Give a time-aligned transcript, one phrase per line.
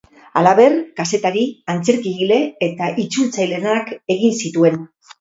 [0.39, 1.43] Halaber, kazetari-,
[1.75, 4.87] antzerkigile- eta itzultzaile-lanak egin zituen.